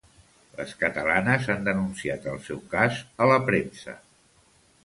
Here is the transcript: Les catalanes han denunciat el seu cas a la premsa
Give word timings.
Les 0.59 0.71
catalanes 0.83 1.51
han 1.55 1.69
denunciat 1.69 2.27
el 2.33 2.41
seu 2.49 2.65
cas 2.75 3.05
a 3.27 3.29
la 3.33 3.39
premsa 3.51 3.99